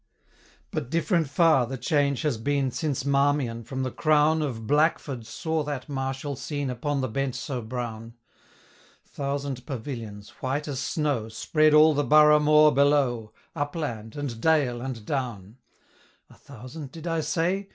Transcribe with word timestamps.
But 0.71 0.89
different 0.89 1.29
far 1.29 1.67
the 1.67 1.77
change 1.77 2.23
has 2.23 2.37
been, 2.39 2.71
Since 2.71 3.05
Marmion, 3.05 3.63
from 3.63 3.83
the 3.83 3.91
crown 3.91 4.41
Of 4.41 4.65
Blackford, 4.65 5.27
saw 5.27 5.61
that 5.65 5.87
martial 5.89 6.35
scene 6.35 6.71
Upon 6.71 7.01
the 7.01 7.07
bent 7.07 7.35
so 7.35 7.61
brown: 7.61 8.15
Thousand 9.05 9.63
pavilions, 9.67 10.29
white 10.41 10.67
as 10.67 10.79
snow, 10.79 11.29
520 11.29 11.33
Spread 11.35 11.73
all 11.75 11.93
the 11.93 12.03
Borough 12.03 12.39
moor 12.39 12.71
below, 12.71 13.31
Upland, 13.55 14.15
and 14.15 14.41
dale, 14.41 14.81
and 14.81 15.05
down: 15.05 15.57
A 16.31 16.35
thousand 16.35 16.91
did 16.91 17.05
I 17.05 17.21
say? 17.21 17.69